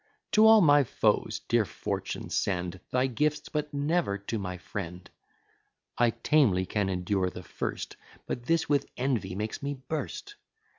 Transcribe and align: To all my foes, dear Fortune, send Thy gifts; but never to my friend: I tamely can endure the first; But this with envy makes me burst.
To 0.31 0.47
all 0.47 0.61
my 0.61 0.83
foes, 0.83 1.41
dear 1.47 1.63
Fortune, 1.63 2.31
send 2.31 2.79
Thy 2.89 3.05
gifts; 3.05 3.49
but 3.49 3.71
never 3.71 4.17
to 4.17 4.39
my 4.39 4.57
friend: 4.57 5.07
I 5.95 6.09
tamely 6.09 6.65
can 6.65 6.89
endure 6.89 7.29
the 7.29 7.43
first; 7.43 7.97
But 8.25 8.47
this 8.47 8.67
with 8.67 8.87
envy 8.97 9.35
makes 9.35 9.61
me 9.61 9.75
burst. 9.75 10.37